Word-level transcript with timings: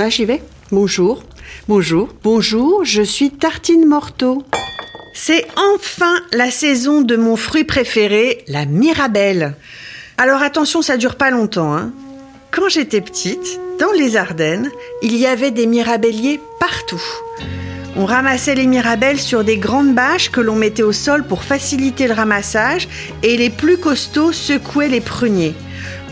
Ah, 0.00 0.10
j'y 0.10 0.24
vais. 0.24 0.40
Bonjour. 0.70 1.24
Bonjour. 1.66 2.08
Bonjour, 2.22 2.84
je 2.84 3.02
suis 3.02 3.32
Tartine 3.32 3.84
Morteau. 3.84 4.44
C'est 5.12 5.44
enfin 5.74 6.14
la 6.32 6.52
saison 6.52 7.00
de 7.00 7.16
mon 7.16 7.34
fruit 7.34 7.64
préféré, 7.64 8.44
la 8.46 8.64
mirabelle. 8.64 9.56
Alors 10.16 10.40
attention, 10.40 10.82
ça 10.82 10.98
dure 10.98 11.16
pas 11.16 11.30
longtemps. 11.30 11.74
Hein. 11.74 11.90
Quand 12.52 12.68
j'étais 12.68 13.00
petite, 13.00 13.58
dans 13.80 13.90
les 13.90 14.16
Ardennes, 14.16 14.70
il 15.02 15.16
y 15.16 15.26
avait 15.26 15.50
des 15.50 15.66
mirabelliers 15.66 16.40
partout. 16.60 17.02
On 17.96 18.04
ramassait 18.04 18.54
les 18.54 18.66
mirabelles 18.68 19.18
sur 19.18 19.42
des 19.42 19.58
grandes 19.58 19.96
bâches 19.96 20.30
que 20.30 20.40
l'on 20.40 20.54
mettait 20.54 20.84
au 20.84 20.92
sol 20.92 21.26
pour 21.26 21.42
faciliter 21.42 22.06
le 22.06 22.14
ramassage 22.14 22.86
et 23.24 23.36
les 23.36 23.50
plus 23.50 23.78
costauds 23.78 24.30
secouaient 24.30 24.88
les 24.88 25.00
pruniers. 25.00 25.56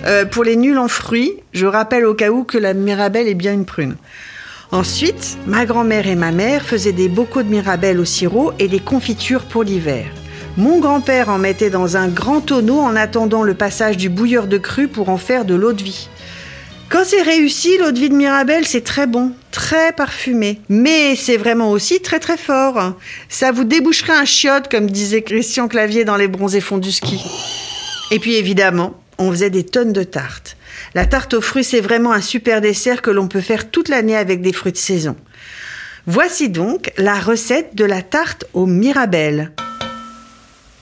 Euh, 0.06 0.24
pour 0.24 0.44
les 0.44 0.56
nuls 0.56 0.78
en 0.78 0.88
fruits, 0.88 1.34
je 1.52 1.66
rappelle 1.66 2.06
au 2.06 2.14
cas 2.14 2.30
où 2.30 2.44
que 2.44 2.58
la 2.58 2.74
mirabelle 2.74 3.26
est 3.26 3.34
bien 3.34 3.52
une 3.52 3.64
prune. 3.64 3.96
Ensuite, 4.70 5.36
ma 5.46 5.66
grand-mère 5.66 6.06
et 6.06 6.14
ma 6.14 6.30
mère 6.30 6.62
faisaient 6.62 6.92
des 6.92 7.08
bocaux 7.08 7.42
de 7.42 7.48
mirabelle 7.48 7.98
au 7.98 8.04
sirop 8.04 8.52
et 8.58 8.68
des 8.68 8.78
confitures 8.78 9.44
pour 9.44 9.64
l'hiver. 9.64 10.06
Mon 10.56 10.78
grand-père 10.78 11.28
en 11.28 11.38
mettait 11.38 11.70
dans 11.70 11.96
un 11.96 12.08
grand 12.08 12.40
tonneau 12.40 12.78
en 12.78 12.94
attendant 12.96 13.42
le 13.42 13.54
passage 13.54 13.96
du 13.96 14.08
bouilleur 14.08 14.46
de 14.46 14.58
cru 14.58 14.88
pour 14.88 15.08
en 15.08 15.18
faire 15.18 15.44
de 15.44 15.54
l'eau 15.54 15.72
de 15.72 15.82
vie. 15.82 16.08
Quand 16.88 17.04
c'est 17.04 17.22
réussi, 17.22 17.76
l'eau 17.78 17.90
de 17.90 17.98
vie 17.98 18.08
de 18.08 18.14
Mirabelle, 18.14 18.64
c'est 18.64 18.84
très 18.84 19.08
bon, 19.08 19.32
très 19.50 19.92
parfumé. 19.92 20.60
Mais 20.68 21.16
c'est 21.16 21.36
vraiment 21.36 21.72
aussi 21.72 22.00
très 22.00 22.20
très 22.20 22.36
fort. 22.36 22.94
Ça 23.28 23.50
vous 23.50 23.64
déboucherait 23.64 24.12
un 24.12 24.24
chiotte, 24.24 24.68
comme 24.70 24.88
disait 24.88 25.22
Christian 25.22 25.66
Clavier 25.66 26.04
dans 26.04 26.16
Les 26.16 26.28
bronzés 26.28 26.60
fonds 26.60 26.78
du 26.78 26.92
ski. 26.92 27.20
Et 28.12 28.20
puis 28.20 28.36
évidemment, 28.36 28.94
on 29.18 29.30
faisait 29.30 29.50
des 29.50 29.64
tonnes 29.64 29.92
de 29.92 30.02
tartes. 30.02 30.56
La 30.94 31.06
tarte 31.06 31.34
aux 31.34 31.40
fruits, 31.40 31.64
c'est 31.64 31.80
vraiment 31.80 32.12
un 32.12 32.20
super 32.20 32.60
dessert 32.60 33.02
que 33.02 33.10
l'on 33.10 33.28
peut 33.28 33.40
faire 33.40 33.70
toute 33.70 33.88
l'année 33.88 34.16
avec 34.16 34.42
des 34.42 34.52
fruits 34.52 34.72
de 34.72 34.76
saison. 34.76 35.16
Voici 36.06 36.48
donc 36.48 36.92
la 36.98 37.18
recette 37.18 37.74
de 37.74 37.84
la 37.84 38.02
tarte 38.02 38.44
aux 38.52 38.66
mirabelles. 38.66 39.52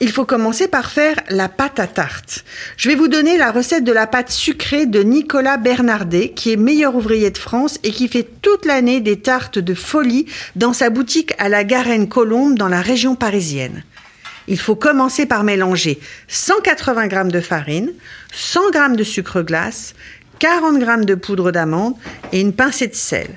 Il 0.01 0.11
faut 0.11 0.25
commencer 0.25 0.67
par 0.67 0.91
faire 0.91 1.15
la 1.29 1.47
pâte 1.47 1.79
à 1.79 1.87
tarte. 1.87 2.43
Je 2.75 2.89
vais 2.89 2.95
vous 2.95 3.07
donner 3.07 3.37
la 3.37 3.51
recette 3.51 3.85
de 3.85 3.93
la 3.93 4.07
pâte 4.07 4.29
sucrée 4.29 4.85
de 4.85 5.01
Nicolas 5.01 5.55
Bernardet, 5.55 6.29
qui 6.29 6.51
est 6.51 6.57
meilleur 6.57 6.95
ouvrier 6.95 7.31
de 7.31 7.37
France 7.37 7.79
et 7.83 7.91
qui 7.91 8.09
fait 8.09 8.27
toute 8.41 8.65
l'année 8.65 8.99
des 8.99 9.19
tartes 9.21 9.57
de 9.57 9.73
folie 9.73 10.25
dans 10.57 10.73
sa 10.73 10.89
boutique 10.89 11.33
à 11.37 11.47
la 11.47 11.63
Garenne 11.63 12.09
Colombe 12.09 12.57
dans 12.57 12.67
la 12.67 12.81
région 12.81 13.15
parisienne. 13.15 13.83
Il 14.47 14.59
faut 14.59 14.75
commencer 14.75 15.25
par 15.25 15.43
mélanger 15.43 15.99
180 16.27 17.09
g 17.09 17.31
de 17.31 17.41
farine, 17.41 17.91
100 18.33 18.71
g 18.73 18.95
de 18.95 19.03
sucre 19.03 19.41
glace, 19.41 19.95
40 20.39 20.79
g 20.79 21.05
de 21.05 21.15
poudre 21.15 21.51
d'amande 21.51 21.95
et 22.31 22.41
une 22.41 22.53
pincée 22.53 22.87
de 22.87 22.95
sel. 22.95 23.29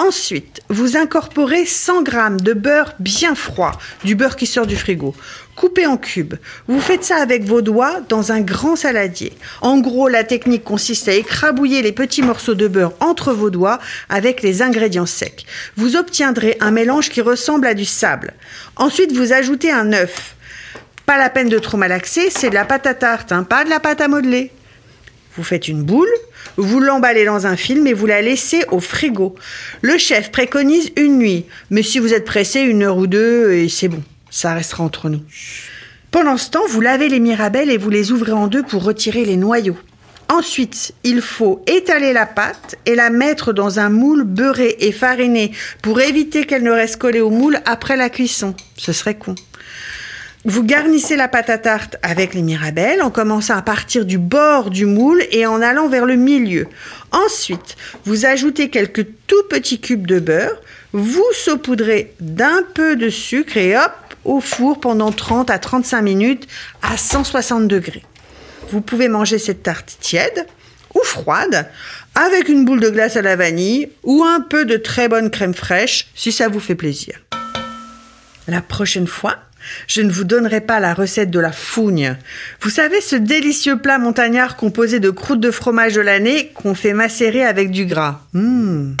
Ensuite, 0.00 0.62
vous 0.70 0.96
incorporez 0.96 1.66
100 1.66 2.06
g 2.06 2.12
de 2.42 2.54
beurre 2.54 2.94
bien 3.00 3.34
froid, 3.34 3.78
du 4.02 4.14
beurre 4.14 4.36
qui 4.36 4.46
sort 4.46 4.66
du 4.66 4.74
frigo, 4.74 5.14
coupé 5.56 5.84
en 5.84 5.98
cubes. 5.98 6.36
Vous 6.68 6.80
faites 6.80 7.04
ça 7.04 7.16
avec 7.16 7.44
vos 7.44 7.60
doigts 7.60 8.00
dans 8.08 8.32
un 8.32 8.40
grand 8.40 8.76
saladier. 8.76 9.34
En 9.60 9.78
gros, 9.78 10.08
la 10.08 10.24
technique 10.24 10.64
consiste 10.64 11.08
à 11.08 11.12
écrabouiller 11.12 11.82
les 11.82 11.92
petits 11.92 12.22
morceaux 12.22 12.54
de 12.54 12.66
beurre 12.66 12.94
entre 13.00 13.34
vos 13.34 13.50
doigts 13.50 13.78
avec 14.08 14.40
les 14.42 14.62
ingrédients 14.62 15.04
secs. 15.04 15.44
Vous 15.76 15.96
obtiendrez 15.96 16.56
un 16.60 16.70
mélange 16.70 17.10
qui 17.10 17.20
ressemble 17.20 17.66
à 17.66 17.74
du 17.74 17.84
sable. 17.84 18.32
Ensuite, 18.76 19.12
vous 19.12 19.34
ajoutez 19.34 19.70
un 19.70 19.92
œuf. 19.92 20.34
Pas 21.04 21.18
la 21.18 21.28
peine 21.28 21.50
de 21.50 21.58
trop 21.58 21.76
malaxer, 21.76 22.30
c'est 22.30 22.48
de 22.48 22.54
la 22.54 22.64
pâte 22.64 22.86
à 22.86 22.94
tarte, 22.94 23.32
hein, 23.32 23.42
pas 23.42 23.64
de 23.64 23.68
la 23.68 23.80
pâte 23.80 24.00
à 24.00 24.08
modeler. 24.08 24.50
Vous 25.36 25.44
faites 25.44 25.68
une 25.68 25.82
boule, 25.82 26.08
vous 26.56 26.80
l'emballez 26.80 27.24
dans 27.24 27.46
un 27.46 27.56
film 27.56 27.86
et 27.86 27.92
vous 27.92 28.06
la 28.06 28.22
laissez 28.22 28.64
au 28.70 28.80
frigo. 28.80 29.34
Le 29.82 29.98
chef 29.98 30.30
préconise 30.30 30.90
une 30.96 31.18
nuit, 31.18 31.46
mais 31.70 31.82
si 31.82 31.98
vous 31.98 32.12
êtes 32.12 32.24
pressé, 32.24 32.60
une 32.60 32.82
heure 32.82 32.98
ou 32.98 33.06
deux, 33.06 33.68
c'est 33.68 33.88
bon, 33.88 34.02
ça 34.30 34.54
restera 34.54 34.84
entre 34.84 35.08
nous. 35.08 35.22
Pendant 36.10 36.36
ce 36.36 36.50
temps, 36.50 36.66
vous 36.68 36.80
lavez 36.80 37.08
les 37.08 37.20
mirabelles 37.20 37.70
et 37.70 37.78
vous 37.78 37.90
les 37.90 38.10
ouvrez 38.10 38.32
en 38.32 38.48
deux 38.48 38.62
pour 38.62 38.82
retirer 38.82 39.24
les 39.24 39.36
noyaux. 39.36 39.76
Ensuite, 40.28 40.92
il 41.02 41.22
faut 41.22 41.62
étaler 41.66 42.12
la 42.12 42.24
pâte 42.24 42.76
et 42.86 42.94
la 42.94 43.10
mettre 43.10 43.52
dans 43.52 43.80
un 43.80 43.88
moule 43.88 44.22
beurré 44.22 44.76
et 44.78 44.92
fariné 44.92 45.50
pour 45.82 46.00
éviter 46.00 46.46
qu'elle 46.46 46.62
ne 46.62 46.70
reste 46.70 46.98
collée 46.98 47.20
au 47.20 47.30
moule 47.30 47.58
après 47.64 47.96
la 47.96 48.08
cuisson. 48.10 48.54
Ce 48.76 48.92
serait 48.92 49.16
con. 49.16 49.34
Vous 50.46 50.62
garnissez 50.62 51.16
la 51.16 51.28
pâte 51.28 51.50
à 51.50 51.58
tarte 51.58 51.96
avec 52.00 52.32
les 52.32 52.40
mirabelles 52.40 53.02
en 53.02 53.10
commençant 53.10 53.56
à 53.56 53.60
partir 53.60 54.06
du 54.06 54.16
bord 54.16 54.70
du 54.70 54.86
moule 54.86 55.22
et 55.32 55.44
en 55.44 55.60
allant 55.60 55.86
vers 55.86 56.06
le 56.06 56.16
milieu. 56.16 56.66
Ensuite, 57.12 57.76
vous 58.06 58.24
ajoutez 58.24 58.70
quelques 58.70 59.06
tout 59.26 59.42
petits 59.50 59.80
cubes 59.80 60.06
de 60.06 60.18
beurre, 60.18 60.58
vous 60.94 61.26
saupoudrez 61.34 62.14
d'un 62.20 62.62
peu 62.74 62.96
de 62.96 63.10
sucre 63.10 63.58
et 63.58 63.76
hop, 63.76 63.92
au 64.24 64.40
four 64.40 64.80
pendant 64.80 65.12
30 65.12 65.50
à 65.50 65.58
35 65.58 66.00
minutes 66.00 66.48
à 66.80 66.96
160 66.96 67.68
degrés. 67.68 68.04
Vous 68.70 68.80
pouvez 68.80 69.08
manger 69.08 69.38
cette 69.38 69.62
tarte 69.62 69.98
tiède 70.00 70.46
ou 70.94 71.00
froide 71.04 71.68
avec 72.14 72.48
une 72.48 72.64
boule 72.64 72.80
de 72.80 72.88
glace 72.88 73.16
à 73.16 73.22
la 73.22 73.36
vanille 73.36 73.90
ou 74.04 74.24
un 74.24 74.40
peu 74.40 74.64
de 74.64 74.78
très 74.78 75.08
bonne 75.08 75.30
crème 75.30 75.54
fraîche 75.54 76.08
si 76.14 76.32
ça 76.32 76.48
vous 76.48 76.60
fait 76.60 76.74
plaisir. 76.74 77.20
La 78.48 78.60
prochaine 78.60 79.06
fois, 79.06 79.36
je 79.86 80.00
ne 80.00 80.10
vous 80.10 80.24
donnerai 80.24 80.60
pas 80.60 80.80
la 80.80 80.94
recette 80.94 81.30
de 81.30 81.38
la 81.38 81.52
fougne. 81.52 82.16
Vous 82.60 82.70
savez 82.70 83.00
ce 83.00 83.16
délicieux 83.16 83.78
plat 83.78 83.98
montagnard 83.98 84.56
composé 84.56 85.00
de 85.00 85.10
croûtes 85.10 85.40
de 85.40 85.50
fromage 85.50 85.94
de 85.94 86.00
l'année 86.00 86.50
qu'on 86.54 86.74
fait 86.74 86.94
macérer 86.94 87.44
avec 87.44 87.70
du 87.70 87.86
gras. 87.86 88.20
Mmh. 88.32 88.94